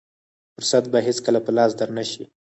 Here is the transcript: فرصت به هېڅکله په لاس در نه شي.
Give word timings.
فرصت 0.53 0.83
به 0.91 0.99
هېڅکله 1.07 1.39
په 1.45 1.51
لاس 1.57 1.71
در 1.79 1.89
نه 1.97 2.03
شي. 2.11 2.23